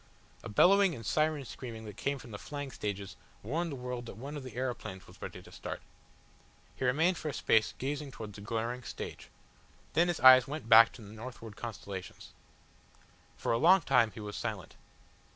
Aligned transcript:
A 0.41 0.49
bellowing 0.49 0.95
and 0.95 1.05
siren 1.05 1.45
screaming 1.45 1.85
that 1.85 1.95
came 1.95 2.17
from 2.17 2.31
the 2.31 2.39
flying 2.39 2.71
stages 2.71 3.15
warned 3.43 3.71
the 3.71 3.75
world 3.75 4.07
that 4.07 4.17
one 4.17 4.35
of 4.35 4.41
the 4.41 4.55
aeroplanes 4.55 5.05
was 5.05 5.21
ready 5.21 5.43
to 5.43 5.51
start. 5.51 5.79
He 6.75 6.83
remained 6.83 7.17
for 7.19 7.29
a 7.29 7.33
space 7.33 7.75
gazing 7.77 8.09
towards 8.11 8.33
the 8.33 8.41
glaring 8.41 8.81
stage. 8.81 9.29
Then 9.93 10.07
his 10.07 10.19
eyes 10.19 10.47
went 10.47 10.67
back 10.67 10.91
to 10.93 11.03
the 11.03 11.13
northward 11.13 11.55
constellations. 11.55 12.31
For 13.37 13.51
a 13.51 13.59
long 13.59 13.81
time 13.81 14.09
he 14.09 14.19
was 14.19 14.35
silent. 14.35 14.75